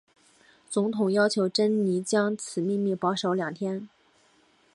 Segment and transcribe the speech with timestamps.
[0.67, 3.87] 总统要求珍妮将此秘密保守两天。